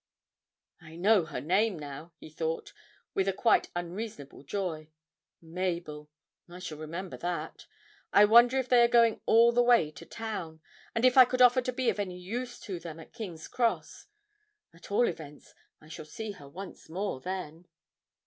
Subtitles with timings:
[0.81, 2.73] 'I know her name now,' he thought,
[3.13, 4.89] with a quite unreasonable joy
[5.43, 6.09] 'Mabel.
[6.49, 7.67] I shall remember that.
[8.11, 10.59] I wonder if they are going all the way to town,
[10.95, 14.07] and if I could offer to be of any use to them at King's Cross?
[14.73, 17.67] At all events, I shall see her once more then.'